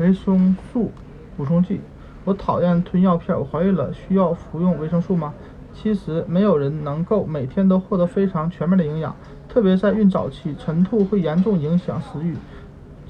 [0.00, 0.90] 维生素
[1.36, 1.78] 补充剂。
[2.24, 3.38] 我讨厌吞药片。
[3.38, 5.34] 我怀孕了，需要服用维生素吗？
[5.74, 9.14] 其实没有人能够每天都获得非常全面的营养，
[9.46, 12.34] 特别在孕早期，晨吐会严重影响食欲。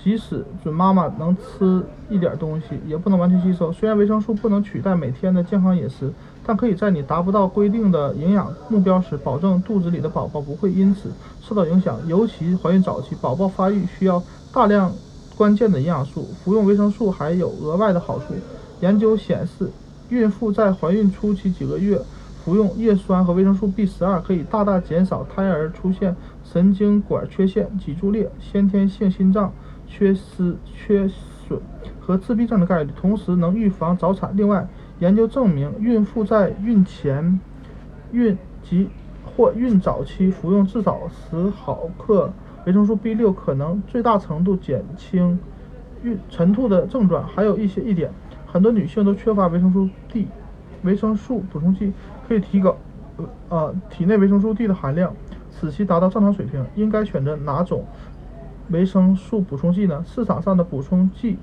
[0.02, 3.70] 即使准妈妈能吃一点东西，也不能完全吸收。
[3.70, 6.12] 虽然维生素不能取代每天的健康饮食，
[6.44, 11.98] 但可以在你达不到规定的营养目标时，保证肚子里的宝宝不会因此受到影响。
[12.08, 14.20] 尤其怀孕早期，宝宝发育需要
[14.52, 14.90] 大量
[15.40, 18.34] 关键的营养素，服用维生素还有额外的好处。
[18.80, 19.70] 研究显示，
[20.10, 21.98] 孕妇在怀孕初期几个月
[22.44, 29.50] 服用叶酸和维生素 B 十二，可以大大减少胎儿出现神经管缺陷、脊柱裂、先天性心脏。
[29.88, 31.58] 缺失、缺损
[31.98, 34.30] 和自闭症的概率，同时能预防早产。
[34.36, 34.68] 另外，
[34.98, 37.40] 研究证明，孕妇在孕前、
[38.12, 38.90] 孕及
[39.24, 42.30] 或孕早期服用至少十毫克
[42.66, 45.38] 维生素 B 六，可能最大程度减轻
[46.02, 47.26] 孕晨吐的症状。
[47.26, 48.10] 还有一些一点，
[48.46, 50.28] 很多女性都缺乏维生素 D，
[50.82, 51.92] 维生素补充剂
[52.28, 52.76] 可以提高
[53.48, 55.14] 呃体内维生素 D 的含量，
[55.50, 56.64] 使其达到正常水平。
[56.74, 57.84] 应该选择哪种？
[58.68, 60.04] 维生素补充剂呢？
[60.06, 61.36] 市场上的补充剂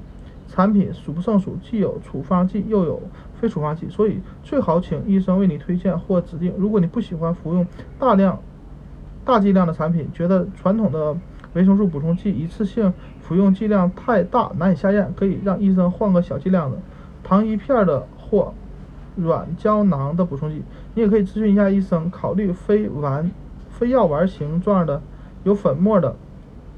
[0.48, 3.02] 产品数不胜数，既有处方剂，又有
[3.36, 6.54] 非处方剂，所以最好请医生为你推荐或指定。
[6.58, 7.68] 如果你不喜欢服用
[8.00, 8.40] 大量、
[9.28, 11.14] 大剂量的产品，觉得传统的
[11.54, 16.78] 维生素补充剂一次性服用剂量太大，难以下咽，可以让医生换个小剂量的
[17.24, 18.54] 糖衣片的或
[19.18, 20.64] 软胶囊的补充剂。
[20.96, 23.30] 你也可以咨询一下医生，考虑非丸、
[23.70, 25.02] 非药丸形状的，
[25.44, 26.16] 有粉末的。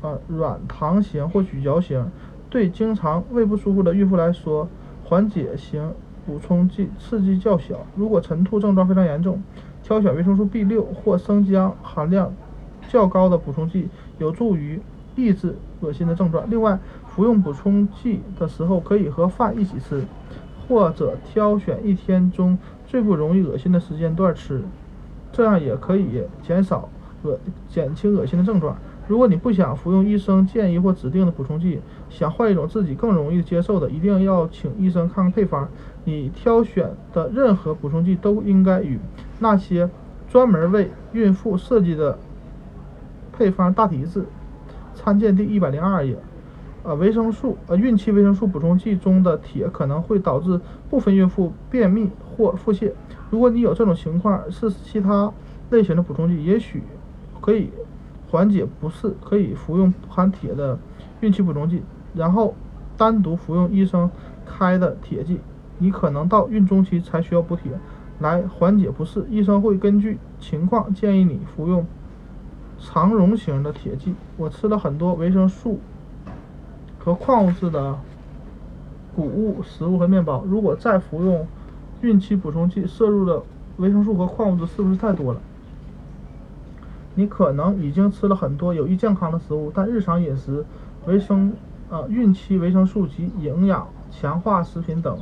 [0.01, 2.09] 啊，软糖型或咀嚼型，
[2.49, 4.67] 对经常胃不舒服的孕妇来说，
[5.03, 5.93] 缓解型
[6.25, 7.85] 补充剂刺激较小。
[7.97, 9.43] 如果晨吐症状非常严重，
[9.89, 12.31] 挑选维生素 B 六或生姜含量
[12.87, 14.79] 较高的补充剂，有助于
[15.15, 16.47] 抑制恶心的症状。
[16.47, 20.05] 另外，服用补充剂的时候可以和饭一起吃，
[20.67, 24.61] 或者挑选一天中最不容易恶心的时间段吃，
[25.31, 26.87] 这样也可以减少
[27.23, 28.77] 恶减轻恶心的症状。
[29.09, 31.81] 如果你不想服用医生建议或指定的补充剂，
[32.11, 35.67] 想换一种自己更容易接受的，一定要请医生看看配方。
[36.03, 38.99] 你挑选的任何补充剂都应该与
[39.39, 39.89] 那些
[40.29, 42.19] 专门为孕妇设计的
[43.35, 44.25] 配方大体一致。
[44.93, 46.15] 参见第一百零二页。
[46.83, 52.91] 呃，维生素呃，孕期维生素补充剂中的铁可能会导致部分孕妇便秘或腹泻。
[53.31, 55.33] 如果你有这种情况，试试其他
[55.71, 56.83] 类型的补充剂，也许
[57.41, 57.71] 可以。
[58.29, 60.77] 缓解不适可以服用含铁的
[61.21, 61.81] 孕期补充剂，
[62.13, 62.53] 然后
[62.95, 64.09] 单独服用医生
[64.45, 65.39] 开的铁剂。
[65.79, 67.71] 你可能到孕中期才需要补铁
[68.19, 71.85] 来缓解不适，医生会根据情况建议你服用
[72.77, 74.13] 肠溶型的铁剂。
[74.37, 75.79] 我吃了很多维生素
[76.99, 77.97] 和矿物质的
[79.15, 80.43] 谷物食物和面包。
[80.45, 81.47] 如果再服用
[82.01, 83.41] 孕期补充剂，摄入的
[83.77, 85.39] 维生素和矿物质是不是太多了？
[87.19, 90.63] 你可能已经吃了很多有益健康的食物，但日常饮食、
[91.05, 91.51] 维生
[91.89, 95.19] 呃孕期维生素及营养强化食品等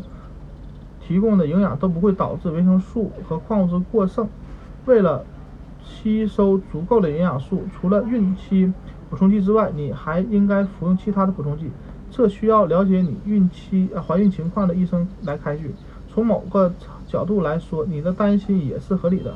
[1.01, 4.29] 提供的营养都不会导致维生素和矿物质过剩。
[4.85, 5.25] 为了
[5.83, 8.71] 吸收足够的营养素，除了孕期
[9.09, 11.71] 补充剂之外，你还应该服用其他的补充剂。
[12.11, 15.73] 这需要了解你孕期呃怀孕情况的医生来开具。
[16.07, 16.71] 从某个
[17.07, 19.33] 角度来说，你的担心也是合理的。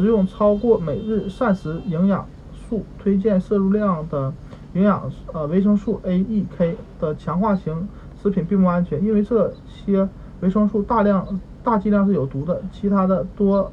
[0.00, 4.32] 食用超过每日膳食营养素推荐摄入量的
[4.72, 7.86] 营养呃维生素 A、E、K 的强化型
[8.22, 10.08] 食品并不安全，因为这些
[10.40, 12.62] 维生素大量大剂量是有毒的。
[12.72, 13.70] 其他的多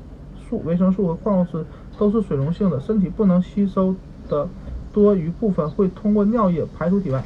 [0.49, 1.63] 数维生素和矿物质
[1.97, 3.95] 都是水溶性的，身体不能吸收
[4.27, 4.45] 的
[4.91, 7.23] 多余部分会通过尿液排出体外。